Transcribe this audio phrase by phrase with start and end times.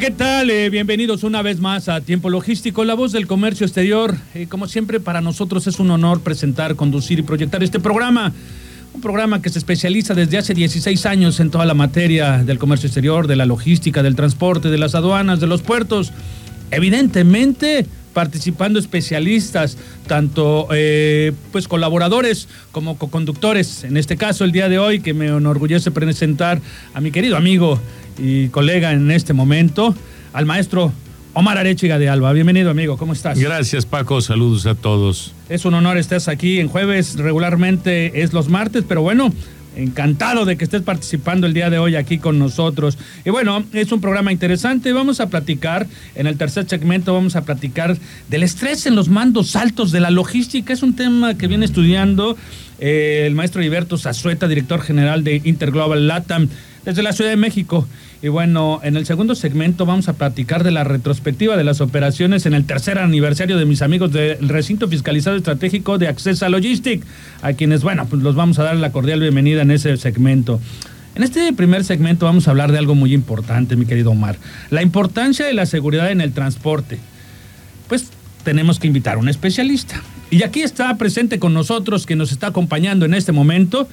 [0.00, 0.48] ¿Qué tal?
[0.48, 4.16] Eh, bienvenidos una vez más a Tiempo Logístico, la voz del comercio exterior.
[4.34, 8.32] Eh, como siempre, para nosotros es un honor presentar, conducir y proyectar este programa.
[8.94, 12.86] Un programa que se especializa desde hace 16 años en toda la materia del comercio
[12.86, 16.12] exterior, de la logística, del transporte, de las aduanas, de los puertos.
[16.70, 23.84] Evidentemente, participando especialistas, tanto eh, pues colaboradores como co-conductores.
[23.84, 26.62] En este caso, el día de hoy, que me enorgullece presentar
[26.94, 27.78] a mi querido amigo
[28.20, 29.94] y colega en este momento,
[30.32, 30.92] al maestro
[31.32, 32.32] Omar Arechiga de Alba.
[32.32, 33.38] Bienvenido, amigo, ¿cómo estás?
[33.38, 34.20] Gracias, Paco.
[34.20, 35.32] Saludos a todos.
[35.48, 39.32] Es un honor estés aquí en jueves, regularmente es los martes, pero bueno,
[39.76, 42.98] Encantado de que estés participando el día de hoy aquí con nosotros.
[43.24, 44.92] Y bueno, es un programa interesante.
[44.92, 47.96] Vamos a platicar, en el tercer segmento vamos a platicar
[48.28, 50.72] del estrés en los mandos altos de la logística.
[50.72, 52.36] Es un tema que viene estudiando
[52.80, 56.48] eh, el maestro Heriberto Zazueta, director general de Interglobal LATAM
[56.84, 57.86] desde la Ciudad de México.
[58.22, 62.44] Y bueno, en el segundo segmento vamos a platicar de la retrospectiva de las operaciones
[62.44, 67.02] en el tercer aniversario de mis amigos del recinto fiscalizado estratégico de Accesa Logistic,
[67.40, 70.60] a quienes, bueno, pues los vamos a dar la cordial bienvenida en ese segmento.
[71.14, 74.36] En este primer segmento vamos a hablar de algo muy importante, mi querido Omar,
[74.68, 76.98] la importancia de la seguridad en el transporte.
[77.88, 78.10] Pues
[78.44, 80.02] tenemos que invitar a un especialista.
[80.30, 83.88] Y aquí está presente con nosotros, que nos está acompañando en este momento,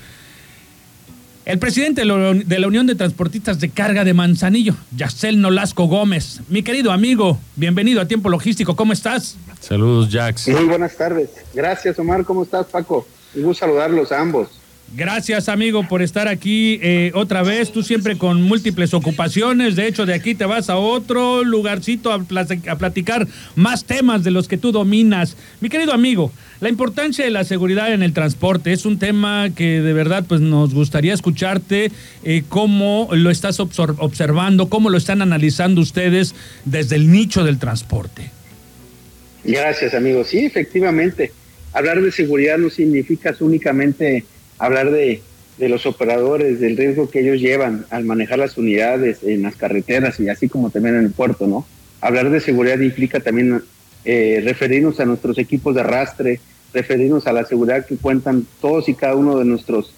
[1.48, 6.42] el presidente de la Unión de Transportistas de Carga de Manzanillo, Yacel Nolasco Gómez.
[6.50, 9.38] Mi querido amigo, bienvenido a Tiempo Logístico, ¿cómo estás?
[9.62, 10.50] Saludos, Jax.
[10.50, 11.30] Muy buenas tardes.
[11.53, 12.25] Gracias, Omar.
[12.25, 13.08] ¿Cómo estás, Paco?
[13.34, 14.50] Un gusto saludarlos a ambos.
[14.94, 17.72] Gracias, amigo, por estar aquí eh, otra vez.
[17.72, 19.75] Tú siempre con múltiples ocupaciones.
[19.75, 24.47] De hecho, de aquí te vas a otro lugarcito a, platicar más temas de los
[24.47, 25.35] que tú dominas.
[25.59, 29.81] Mi querido amigo, la importancia de la seguridad en el transporte es un tema que
[29.81, 31.91] de verdad pues nos gustaría escucharte.
[32.23, 36.34] Eh, cómo lo estás observando, cómo lo están analizando ustedes
[36.66, 38.31] desde el nicho del transporte.
[39.44, 40.23] Gracias, amigo.
[40.23, 41.31] Sí, efectivamente.
[41.73, 44.25] Hablar de seguridad no significa únicamente
[44.57, 45.22] hablar de,
[45.59, 50.28] los operadores, del riesgo que ellos llevan al manejar las unidades en las carreteras y
[50.29, 51.67] así como también en el puerto, ¿no?
[52.01, 53.62] Hablar de seguridad implica también
[54.09, 56.40] eh, referirnos a nuestros equipos de arrastre,
[56.73, 59.94] referirnos a la seguridad que cuentan todos y cada uno de nuestros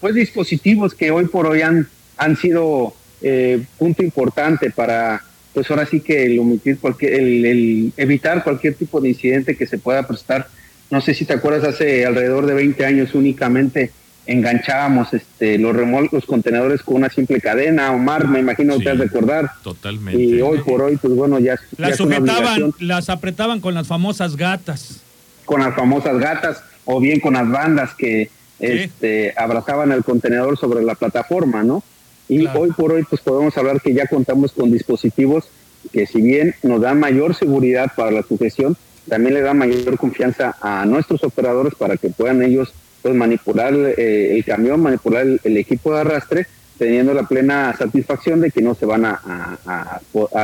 [0.00, 5.22] pues, dispositivos que hoy por hoy han, han sido eh, punto importante para,
[5.52, 9.76] pues ahora sí que el, omitir cualquier, el evitar cualquier tipo de incidente que se
[9.76, 10.48] pueda prestar.
[10.90, 13.90] No sé si te acuerdas, hace alrededor de 20 años únicamente
[14.30, 15.74] enganchábamos este, los
[16.12, 19.50] los contenedores con una simple cadena, Omar, me imagino que te has de recordar.
[19.64, 20.22] Totalmente.
[20.22, 21.58] Y hoy por hoy, pues bueno, ya.
[21.76, 25.00] Las sujetaban, las apretaban con las famosas gatas.
[25.44, 28.30] Con las famosas gatas, o bien con las bandas que
[28.60, 31.82] este, abrazaban el contenedor sobre la plataforma, ¿no?
[32.28, 35.48] Y hoy por hoy, pues podemos hablar que ya contamos con dispositivos
[35.92, 38.76] que, si bien nos dan mayor seguridad para la sujeción,
[39.08, 44.36] también le da mayor confianza a nuestros operadores para que puedan ellos pues manipular eh,
[44.36, 46.46] el camión, manipular el, equipo de arrastre,
[46.78, 50.00] teniendo la plena satisfacción de que no se van a,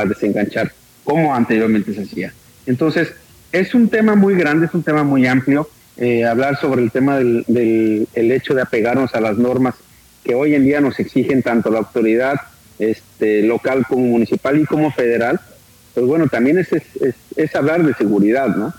[0.07, 0.71] desenganchar
[1.03, 2.33] como anteriormente se hacía.
[2.65, 3.13] Entonces,
[3.51, 7.17] es un tema muy grande, es un tema muy amplio, eh, hablar sobre el tema
[7.17, 9.75] del, del el hecho de apegarnos a las normas
[10.23, 12.35] que hoy en día nos exigen tanto la autoridad
[12.77, 15.39] este, local como municipal y como federal,
[15.93, 18.73] pues bueno, también es hablar de seguridad, ¿no?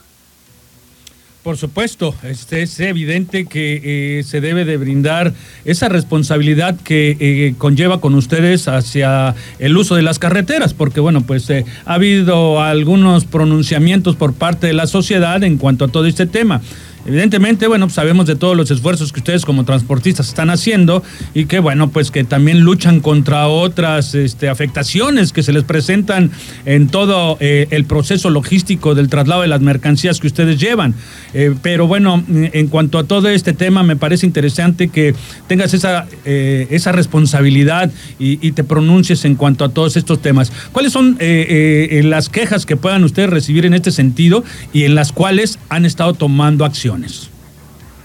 [1.43, 5.33] Por supuesto, este, es evidente que eh, se debe de brindar
[5.65, 11.23] esa responsabilidad que eh, conlleva con ustedes hacia el uso de las carreteras, porque bueno,
[11.23, 16.07] pues eh, ha habido algunos pronunciamientos por parte de la sociedad en cuanto a todo
[16.07, 16.61] este tema.
[17.09, 21.03] Evidentemente, bueno, sabemos de todos los esfuerzos que ustedes como transportistas están haciendo
[21.33, 26.31] y que, bueno, pues que también luchan contra otras este, afectaciones que se les presentan
[26.67, 30.93] en todo eh, el proceso logístico del traslado de las mercancías que ustedes llevan.
[31.33, 35.15] Eh, pero bueno, en cuanto a todo este tema, me parece interesante que
[35.47, 40.53] tengas esa, eh, esa responsabilidad y, te pronuncies en cuanto a todos estos temas.
[40.73, 45.59] ¿Cuáles son las quejas que puedan ustedes recibir en este sentido y en las cuales
[45.69, 46.98] han estado tomando acción?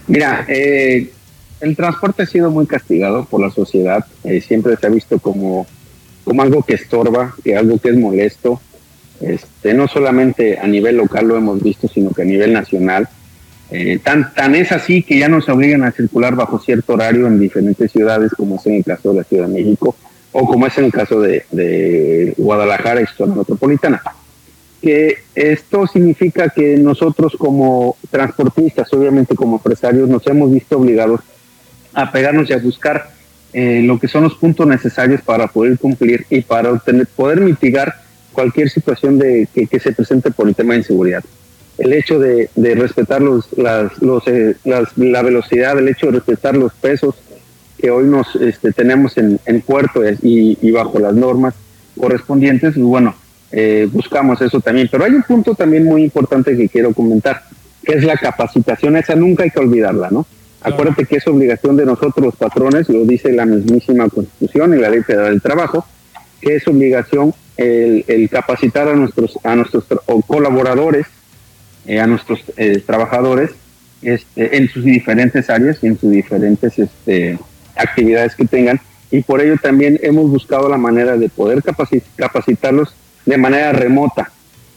[0.06, 1.10] Mira, eh,
[1.60, 5.66] el transporte ha sido muy castigado por la sociedad, eh, siempre se ha visto como,
[6.24, 8.60] como algo que estorba, que algo que es molesto,
[9.20, 13.08] este, no solamente a nivel local lo hemos visto, sino que a nivel nacional.
[13.70, 17.40] Eh, tan, tan es así que ya nos obligan a circular bajo cierto horario en
[17.40, 19.96] diferentes ciudades, como es en el caso de la Ciudad de México
[20.32, 24.02] o como es en el caso de, de Guadalajara y zona metropolitana.
[24.84, 31.20] Que esto significa que nosotros como transportistas, obviamente como empresarios, nos hemos visto obligados
[31.94, 33.08] a pegarnos y a buscar
[33.54, 37.94] eh, lo que son los puntos necesarios para poder cumplir y para obtener, poder mitigar
[38.34, 41.24] cualquier situación de, que, se presente por el tema de inseguridad.
[41.78, 46.74] El hecho de, respetar los, las, los, eh, la velocidad, el hecho de respetar los
[46.74, 47.14] pesos
[47.78, 51.54] que hoy nos este, tenemos en, en puerto y, bajo las normas
[51.98, 53.14] correspondientes, bueno,
[53.56, 54.88] eh, buscamos eso también.
[54.90, 57.44] Pero hay un punto también muy importante que quiero comentar,
[57.84, 58.96] que es la capacitación.
[58.96, 60.26] Esa nunca hay que olvidarla, ¿no?
[60.60, 64.90] Acuérdate que es obligación de nosotros los patrones, lo dice la mismísima Constitución y la
[64.90, 65.86] Ley Federal del Trabajo,
[66.40, 69.84] que es obligación el, capacitar a nuestros, a nuestros
[70.26, 71.06] colaboradores,
[71.86, 73.50] eh, a nuestros eh, trabajadores,
[74.02, 77.38] este, en sus diferentes áreas y en sus diferentes este,
[77.76, 78.80] actividades que tengan.
[79.12, 81.62] Y por ello también hemos buscado la manera de poder
[82.16, 84.30] capacitarlos de manera remota.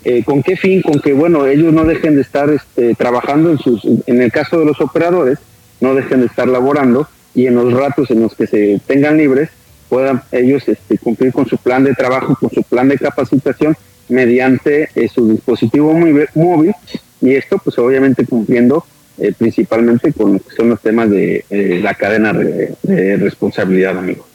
[0.03, 0.81] Eh, ¿Con qué fin?
[0.81, 4.59] Con que, bueno, ellos no dejen de estar este, trabajando en sus, en el caso
[4.59, 5.39] de los operadores,
[5.81, 9.49] no dejen de estar laborando y en los ratos en los que se tengan libres
[9.89, 13.75] puedan ellos este, cumplir con su plan de trabajo, con su plan de capacitación
[14.09, 15.93] mediante eh, su dispositivo
[16.35, 16.73] móvil
[17.21, 18.85] y esto pues obviamente cumpliendo
[19.17, 24.27] eh, principalmente con son los temas de eh, la cadena de, responsabilidad, amigo.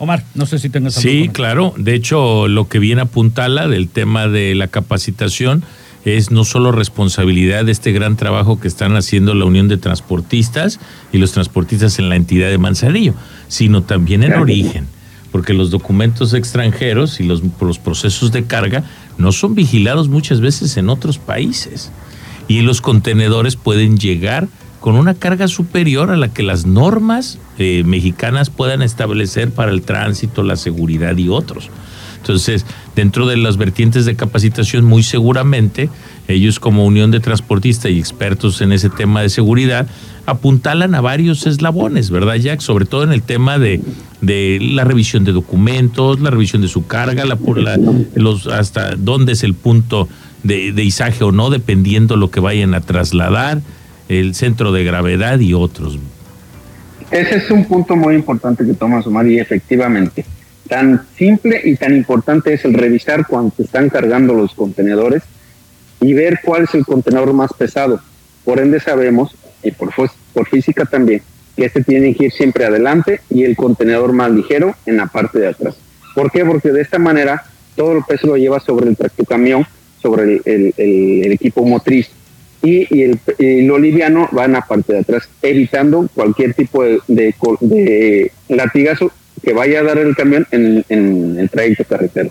[0.00, 1.74] Omar, no sé si tengas Sí, claro.
[1.76, 5.62] De hecho, lo que viene apuntala del tema de la capacitación
[6.06, 10.80] es no solo responsabilidad de este gran trabajo que están haciendo la Unión de Transportistas
[11.12, 13.12] y los transportistas en la entidad de Manzanillo,
[13.48, 14.86] sino también en origen,
[15.32, 18.84] porque los documentos extranjeros y los, los procesos de carga
[19.18, 21.92] no son vigilados muchas veces en otros países.
[22.48, 24.48] Y los contenedores pueden llegar
[24.80, 29.82] con una carga superior a la que las normas eh, mexicanas puedan establecer para el
[29.82, 31.70] tránsito, la seguridad y otros.
[32.16, 35.88] Entonces, dentro de las vertientes de capacitación, muy seguramente,
[36.28, 39.86] ellos como Unión de Transportistas y expertos en ese tema de seguridad,
[40.26, 42.60] apuntalan a varios eslabones, ¿verdad, Jack?
[42.60, 43.80] Sobre todo en el tema de,
[44.20, 49.42] de la revisión de documentos, la revisión de su carga, la, la, hasta dónde es
[49.42, 50.06] el punto
[50.42, 53.62] de, de izaje o no, dependiendo lo que vayan a trasladar,
[54.10, 55.98] el centro de gravedad y otros.
[57.10, 60.24] Ese es un punto muy importante que toma Omar y efectivamente
[60.68, 65.22] tan simple y tan importante es el revisar cuando están cargando los contenedores
[66.00, 68.00] y ver cuál es el contenedor más pesado.
[68.44, 69.90] Por ende sabemos, y por,
[70.32, 71.22] por física también,
[71.56, 75.40] que este tiene que ir siempre adelante y el contenedor más ligero en la parte
[75.40, 75.74] de atrás.
[76.14, 76.44] ¿Por qué?
[76.44, 77.44] Porque de esta manera
[77.76, 79.66] todo el peso lo lleva sobre el tractocamión,
[80.00, 82.10] sobre el, equipo motriz
[82.62, 83.18] y, el,
[83.66, 89.12] lo liviano va en la parte de atrás, evitando cualquier tipo de, de latigazo
[89.42, 90.84] que vaya a dar el camión en,
[91.38, 92.30] el trayecto carretero.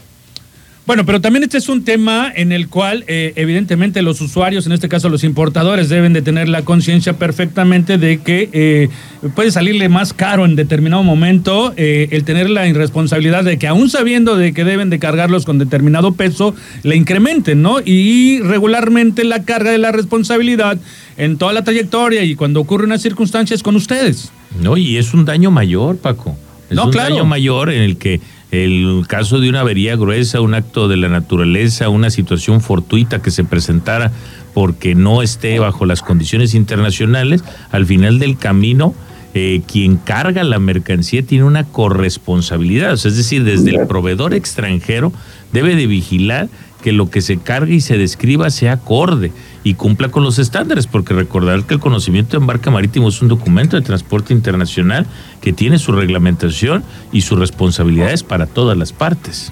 [0.90, 4.72] Bueno, pero también este es un tema en el cual eh, evidentemente los usuarios, en
[4.72, 8.90] este caso los importadores, deben de tener la conciencia perfectamente de que eh,
[9.36, 13.92] puede salirle más caro en determinado momento eh, el tener la irresponsabilidad de que aún
[13.92, 17.82] sabiendo de que deben de cargarlos con determinado peso, le incrementen, ¿no?
[17.86, 20.80] Y regularmente la carga de la responsabilidad
[21.18, 24.32] en toda la trayectoria y cuando ocurre una circunstancia es con ustedes.
[24.60, 26.36] No, y es un daño mayor, Paco.
[26.68, 30.88] Es un daño mayor en el que el caso de una avería gruesa, un acto
[30.88, 34.12] de la naturaleza, una situación fortuita que se presentara
[34.54, 38.96] porque no esté bajo las condiciones internacionales, al final del camino,
[39.36, 42.94] eh, quien carga la mercancía tiene una corresponsabilidad.
[42.94, 45.14] es decir, desde el proveedor extranjero
[45.54, 46.50] debe de vigilar
[46.82, 49.32] que lo que se cargue y se describa sea acorde
[49.64, 53.28] y cumpla con los estándares, porque recordar que el conocimiento de embarque marítimo es un
[53.28, 55.06] documento de transporte internacional
[55.42, 59.52] que tiene su reglamentación y sus responsabilidades para todas las partes.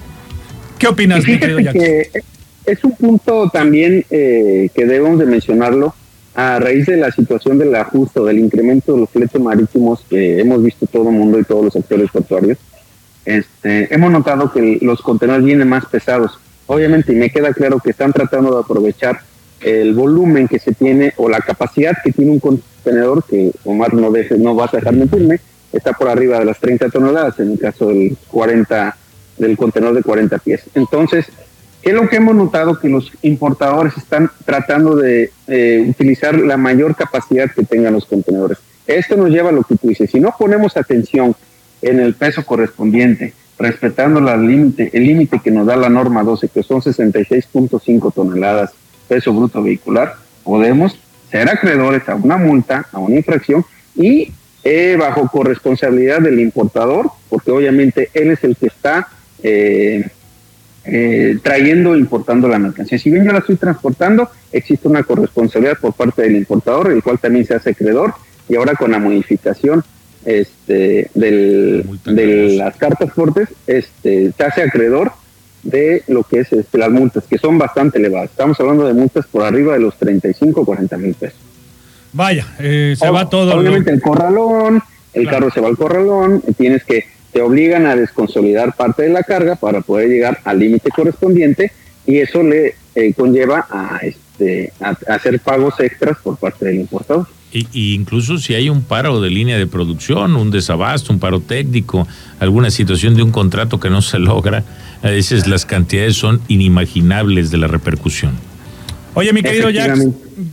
[0.78, 2.10] ¿Qué opinas, mi que
[2.64, 5.94] Es un punto también eh, que debemos de mencionarlo
[6.34, 10.38] a raíz de la situación del ajuste o del incremento de los fletes marítimos que
[10.40, 12.58] hemos visto todo el mundo y todos los actores portuarios.
[13.24, 16.38] Este, hemos notado que los contenedores vienen más pesados.
[16.68, 19.20] Obviamente, y me queda claro que están tratando de aprovechar
[19.60, 24.10] el volumen que se tiene o la capacidad que tiene un contenedor, que Omar no,
[24.10, 25.40] deje, no vas a dejar mentirme,
[25.72, 28.96] está por arriba de las 30 toneladas, en el caso del 40,
[29.38, 30.62] del contenedor de 40 pies.
[30.74, 31.26] Entonces,
[31.82, 32.78] ¿qué es lo que hemos notado?
[32.78, 35.30] Que los importadores están tratando de
[35.88, 38.58] utilizar la mayor capacidad que tengan los contenedores.
[38.86, 41.34] esto nos lleva a lo que tú dices, si no ponemos atención
[41.80, 46.80] en el peso correspondiente, respetando el límite que nos da la norma 12, que son
[46.80, 48.72] 66.5 toneladas
[49.08, 50.98] peso bruto vehicular, podemos
[51.30, 53.64] ser acreedores a una multa, a una infracción
[53.96, 54.32] y
[54.64, 59.08] eh, bajo corresponsabilidad del importador, porque obviamente él es el que está
[59.42, 60.08] eh,
[60.84, 62.98] eh, trayendo e importando la mercancía.
[62.98, 67.18] Si bien yo la estoy transportando, existe una corresponsabilidad por parte del importador, el cual
[67.18, 68.14] también se hace acreedor,
[68.48, 69.84] y ahora con la modificación
[70.24, 75.12] este, del, de las cartas fuertes, este, se hace acreedor
[75.62, 78.30] de lo que es este, las multas, que son bastante elevadas.
[78.30, 81.38] Estamos hablando de multas por arriba de los 35 o 40 mil pesos.
[82.12, 83.54] Vaya, eh, se va todo.
[83.54, 84.82] Obviamente el corralón,
[85.12, 89.22] el carro se va al corralón, tienes que, te obligan a desconsolidar parte de la
[89.22, 91.72] carga para poder llegar al límite correspondiente
[92.06, 97.26] y eso le eh, conlleva a, este, a hacer pagos extras por parte del importador.
[97.52, 102.06] Y, incluso si hay un paro de línea de producción, un desabasto, un paro técnico,
[102.40, 104.64] alguna situación de un contrato que no se logra,
[105.02, 108.32] a veces las cantidades son inimaginables de la repercusión.
[109.14, 109.98] Oye, mi querido Jack,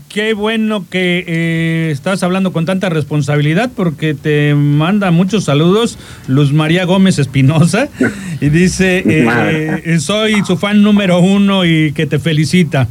[0.10, 6.52] qué bueno que eh, estás hablando con tanta responsabilidad porque te manda muchos saludos Luz
[6.52, 7.90] María Gómez Espinosa
[8.42, 12.88] y dice, eh, eh, soy su fan número uno y que te felicita,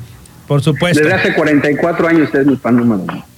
[0.47, 1.03] por supuesto.
[1.03, 3.34] Desde hace 44 años es mi fan número uno.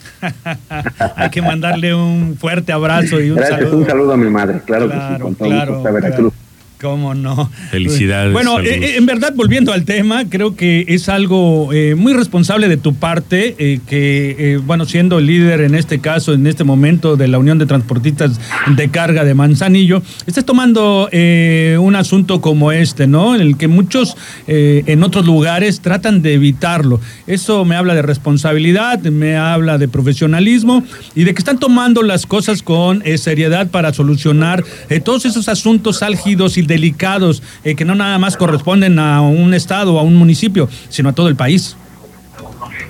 [1.17, 3.79] Hay que mandarle un fuerte abrazo y un saludo.
[3.79, 6.33] Un saludo a mi madre, claro, que sí, con todo claro, Veracruz.
[6.81, 7.51] ¿Cómo no?
[7.71, 8.35] Felicidades.
[8.35, 12.69] Bueno, eh, eh, en verdad, volviendo al tema, creo que es algo eh, muy responsable
[12.69, 13.55] de tu parte,
[13.89, 18.39] que, bueno, siendo líder en este caso, en este momento de la Unión de Transportistas
[18.77, 23.35] de Carga de Manzanillo, estés tomando un asunto como este, ¿no?
[23.35, 24.17] En el que muchos
[24.47, 27.01] en otros lugares tratan de evitarlo.
[27.27, 32.27] Eso me habla de responsabilidad, me habla de profesionalismo y de que están tomando las
[32.27, 34.65] cosas con seriedad para solucionar
[35.05, 39.95] todos esos asuntos álgidos y delicados eh, que no nada más corresponden a un estado
[39.95, 41.77] o a un municipio, sino a todo el país.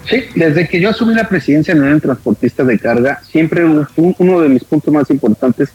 [0.08, 4.48] Sí, desde que yo asumí la presidencia en el transportista de carga, siempre uno de
[4.48, 5.70] mis puntos más importantes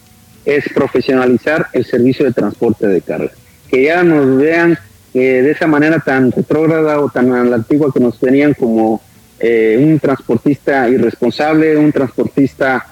[0.46, 3.32] es profesionalizar el servicio de transporte de carga.
[3.70, 4.78] Que ya nos vean
[5.14, 9.02] eh, de esa manera tan retrógrada o tan a la antigua que nos tenían como
[9.40, 12.86] eh, un transportista irresponsable, un transportista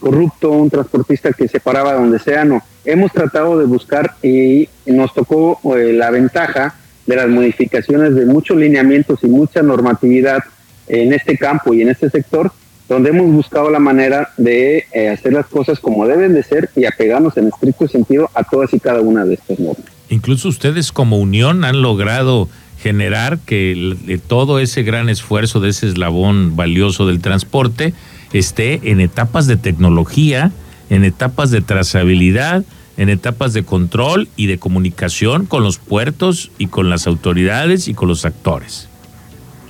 [0.00, 5.12] corrupto, un transportista que se paraba donde sea, no hemos tratado de buscar y nos
[5.14, 6.74] tocó eh, la ventaja
[7.06, 10.42] de las modificaciones de muchos lineamientos y mucha normatividad
[10.86, 12.52] en este campo y en este sector,
[12.88, 16.84] donde hemos buscado la manera de eh, hacer las cosas como deben de ser y
[16.84, 19.86] apegarnos en estricto sentido a todas y cada una de estas normas.
[20.10, 22.48] Incluso ustedes como unión han logrado
[22.78, 27.94] generar que todo ese gran esfuerzo de ese eslabón valioso del transporte
[28.34, 30.50] esté en etapas de tecnología,
[30.90, 32.64] en etapas de trazabilidad,
[32.96, 37.94] en etapas de control y de comunicación con los puertos y con las autoridades y
[37.94, 38.88] con los actores.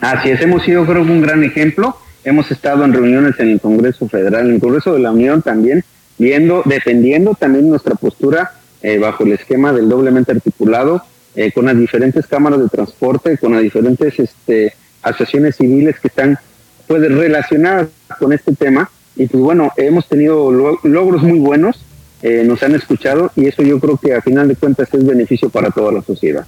[0.01, 1.97] Así es, hemos sido creo un gran ejemplo.
[2.25, 5.85] Hemos estado en reuniones en el Congreso Federal, en el Congreso de la Unión también,
[6.19, 8.53] viendo, defendiendo también nuestra postura
[8.83, 11.03] eh, bajo el esquema del doblemente articulado,
[11.37, 16.39] eh, con las diferentes cámaras de transporte, con las diferentes este, asociaciones civiles que están
[16.87, 17.89] pues, relacionadas
[18.19, 21.85] con este tema y pues bueno, hemos tenido logros muy buenos,
[22.23, 25.51] eh, nos han escuchado y eso yo creo que a final de cuentas es beneficio
[25.51, 26.47] para toda la sociedad.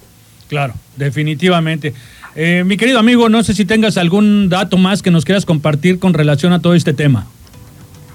[0.49, 1.95] Claro, definitivamente.
[2.35, 5.99] Eh, mi querido amigo, no sé si tengas algún dato más que nos quieras compartir
[5.99, 7.27] con relación a todo este tema.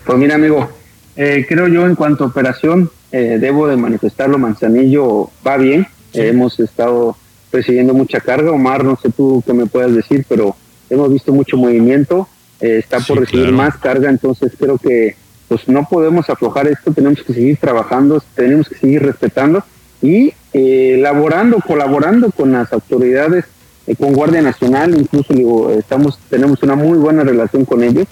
[0.05, 0.69] Pues mira, amigo,
[1.15, 7.17] eh, creo yo en cuanto a operación, debo de manifestarlo, Manzanillo va bien, hemos estado
[7.51, 10.55] recibiendo mucha carga, Omar, no sé tú qué me puedas decir, pero
[10.91, 12.27] hemos visto mucho movimiento,
[12.59, 15.15] eh, está por recibir más carga, entonces creo que
[15.47, 19.63] pues no podemos aflojar esto, tenemos que seguir trabajando, tenemos que seguir respetando
[20.01, 23.45] y eh, elaborando, colaborando con las autoridades,
[23.87, 28.05] eh, con Guardia Nacional, incluso digo, estamos, tenemos una muy buena relación con ellos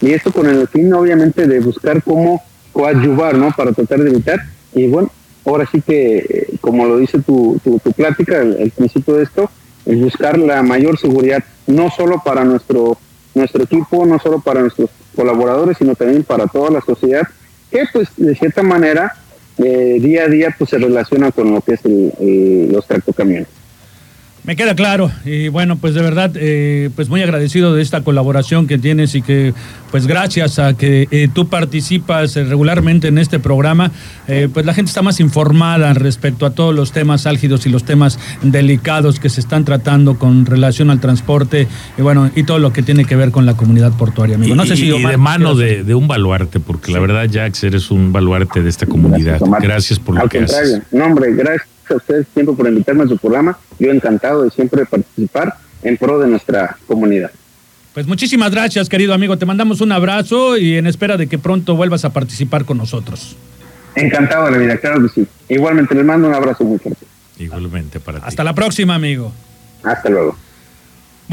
[0.00, 3.52] y esto con el fin obviamente de buscar cómo coadyuvar, ¿no?
[3.56, 4.40] Para tratar de evitar
[4.74, 5.10] y bueno,
[5.44, 9.50] ahora sí que como lo dice tu, tu, plática, el, el principio de esto,
[9.86, 12.98] es buscar la mayor seguridad, no solo para nuestro
[13.34, 17.26] nuestro equipo, no solo para nuestros colaboradores, sino también para toda la sociedad,
[17.70, 19.14] que pues de cierta manera
[19.58, 23.48] eh, día a día pues se relaciona con lo que es el, los tractocamiones.
[24.44, 28.66] Me queda claro y bueno, pues de verdad, eh, pues muy agradecido de esta colaboración
[28.66, 29.54] que tienes y que
[29.90, 33.90] pues gracias a que eh, tú participas eh, regularmente en este programa,
[34.52, 38.18] pues la gente está más informada respecto a todos los temas álgidos y los temas
[38.42, 42.82] delicados que se están tratando con relación al transporte y bueno, y todo lo que
[42.82, 44.54] tiene que ver con la comunidad portuaria, amigo.
[44.54, 48.62] No sé si de mano de, un baluarte, porque la verdad, Jax, eres un baluarte
[48.62, 49.40] de esta comunidad.
[49.60, 50.82] Gracias, por lo que haces.
[50.90, 53.58] No, hombre, gracias a ustedes siempre por invitarme a su programa.
[53.78, 57.30] Yo encantado de siempre participar en pro de nuestra comunidad.
[57.92, 59.36] Pues muchísimas gracias, querido amigo.
[59.36, 63.36] Te mandamos un abrazo y en espera de que pronto vuelvas a participar con nosotros.
[63.94, 65.26] Encantado de la vida, claro que sí.
[65.48, 67.06] Igualmente les mando un abrazo muy fuerte.
[67.38, 68.24] Igualmente para ti.
[68.26, 69.32] Hasta la próxima, amigo.
[69.84, 70.36] Hasta luego.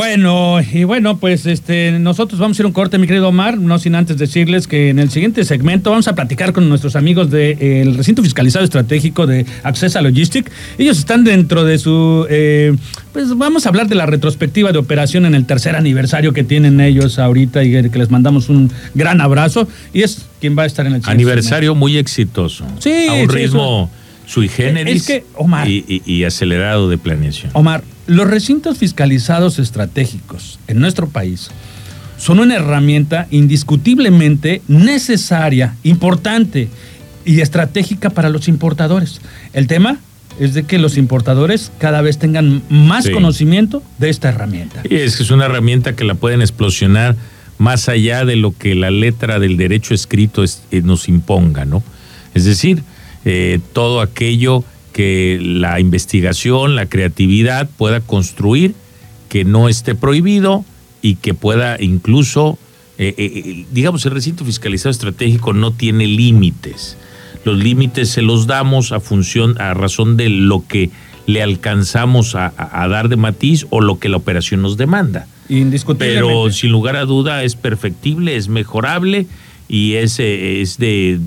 [0.01, 3.77] Bueno, y bueno, pues este, nosotros vamos a ir un corte, mi querido Omar, no
[3.77, 7.95] sin antes decirles que en el siguiente segmento vamos a platicar con nuestros amigos del
[7.95, 10.51] recinto fiscalizado estratégico de Accesa Logistic.
[10.79, 12.75] Ellos están dentro de su, eh,
[13.13, 16.81] pues vamos a hablar de la retrospectiva de operación en el tercer aniversario que tienen
[16.81, 19.67] ellos ahorita y que les mandamos un gran abrazo.
[19.93, 22.65] Y es quien va a estar en el Aniversario muy exitoso.
[22.79, 23.05] Sí.
[23.07, 23.91] A un ritmo
[24.25, 25.07] sui generis
[25.77, 27.51] y acelerado de planeación.
[27.53, 31.49] Omar, los recintos fiscalizados estratégicos en nuestro país
[32.17, 36.69] son una herramienta indiscutiblemente necesaria, importante
[37.25, 39.21] y estratégica para los importadores.
[39.53, 39.97] El tema
[40.39, 44.81] es de que los importadores cada vez tengan más conocimiento de esta herramienta.
[44.89, 47.15] Y es que es una herramienta que la pueden explosionar
[47.57, 51.83] más allá de lo que la letra del derecho escrito eh, nos imponga, ¿no?
[52.33, 52.83] Es decir,
[53.25, 58.75] eh, todo aquello que la investigación, la creatividad pueda construir,
[59.29, 60.65] que no esté prohibido
[61.01, 62.57] y que pueda incluso,
[62.97, 66.97] eh, eh, eh, digamos, el recinto fiscalizado estratégico no tiene límites.
[67.45, 70.91] Los límites se los damos a función, a razón de lo que
[71.25, 75.27] le alcanzamos a, a dar de matiz o lo que la operación nos demanda.
[75.97, 79.27] Pero sin lugar a duda es perfectible, es mejorable
[79.73, 81.21] y es, es de,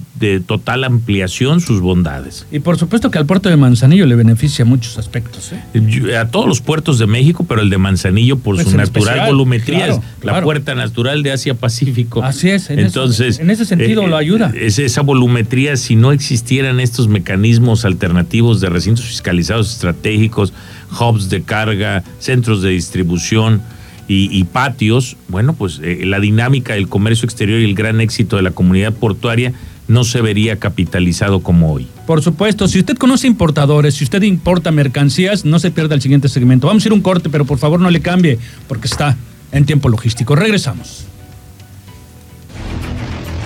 [0.46, 2.46] total ampliación sus bondades.
[2.52, 5.52] Y por supuesto que al puerto de Manzanillo le beneficia muchos aspectos.
[5.52, 6.14] ¿eh?
[6.18, 10.42] A todos los puertos de México, pero el de Manzanillo por su natural volumetría, la
[10.42, 12.22] puerta natural de Asia-Pacífico.
[12.22, 14.52] Así es, en, Entonces, en ese sentido eh, lo ayuda.
[14.54, 20.52] Es esa volumetría, si no existieran estos mecanismos alternativos de recintos fiscalizados estratégicos,
[21.00, 23.62] hubs de carga, centros de distribución,
[24.06, 28.42] y, patios, bueno, pues eh, la dinámica del comercio exterior y el gran éxito de
[28.42, 29.52] la comunidad portuaria
[29.88, 31.86] no se vería capitalizado como hoy.
[32.06, 36.28] Por supuesto, si usted conoce importadores, si usted importa mercancías, no se pierda el siguiente
[36.28, 36.66] segmento.
[36.66, 38.38] Vamos a ir un corte, pero por favor no le cambie,
[38.68, 39.16] porque está
[39.52, 40.34] en tiempo logístico.
[40.34, 41.06] Regresamos.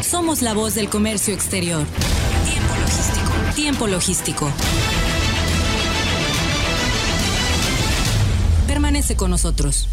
[0.02, 1.84] Somos la voz del comercio exterior.
[2.44, 3.54] Tiempo logístico.
[3.54, 4.52] Tiempo logístico.
[8.66, 9.88] Permanece con nosotros.